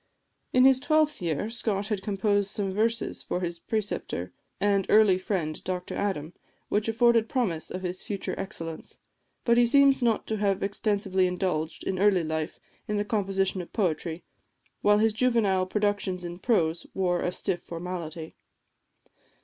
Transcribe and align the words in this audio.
In 0.51 0.65
his 0.65 0.79
twelfth 0.79 1.21
year, 1.21 1.47
Scott 1.51 1.89
had 1.89 2.01
composed 2.01 2.49
some 2.49 2.71
verses 2.71 3.21
for 3.21 3.41
his 3.41 3.59
preceptor 3.59 4.33
and 4.59 4.87
early 4.89 5.19
friend 5.19 5.63
Dr 5.63 5.93
Adam, 5.93 6.33
which 6.69 6.87
afforded 6.87 7.29
promise 7.29 7.69
of 7.69 7.83
his 7.83 8.01
future 8.01 8.33
excellence. 8.35 8.97
But 9.45 9.59
he 9.59 9.65
seems 9.67 10.01
not 10.01 10.25
to 10.25 10.37
have 10.37 10.63
extensively 10.63 11.27
indulged, 11.27 11.83
in 11.83 11.99
early 11.99 12.23
life, 12.23 12.59
in 12.87 12.97
the 12.97 13.05
composition 13.05 13.61
of 13.61 13.73
poetry, 13.73 14.23
while 14.81 14.97
his 14.97 15.13
juvenile 15.13 15.67
productions 15.67 16.23
in 16.25 16.39
prose 16.39 16.87
wore 16.95 17.21
a 17.21 17.31
stiff 17.31 17.61
formality. 17.61 18.33